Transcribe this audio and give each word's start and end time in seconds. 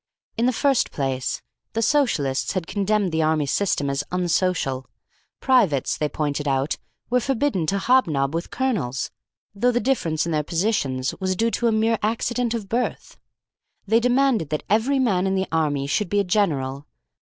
In 0.35 0.47
the 0.47 0.51
first 0.51 0.89
place, 0.89 1.43
the 1.73 1.83
Socialists 1.83 2.53
had 2.53 2.65
condemned 2.65 3.11
the 3.11 3.21
army 3.21 3.45
system 3.45 3.87
as 3.87 4.03
unsocial. 4.11 4.89
Privates, 5.41 5.95
they 5.95 6.09
pointed 6.09 6.47
out, 6.47 6.77
were 7.11 7.19
forbidden 7.19 7.67
to 7.67 7.77
hob 7.77 8.07
nob 8.07 8.33
with 8.33 8.49
colonels, 8.49 9.11
though 9.53 9.69
the 9.71 9.79
difference 9.79 10.25
in 10.25 10.31
their 10.31 10.41
positions 10.41 11.13
was 11.19 11.35
due 11.35 11.51
to 11.51 11.67
a 11.67 11.71
mere 11.71 11.99
accident 12.01 12.55
of 12.55 12.67
birth. 12.67 13.19
They 13.85 13.99
demanded 13.99 14.49
that 14.49 14.63
every 14.71 14.97
man 14.97 15.27
in 15.27 15.35
the 15.35 15.45
army 15.51 15.85
should 15.85 16.09
be 16.09 16.19
a 16.19 16.23
general. 16.23 16.87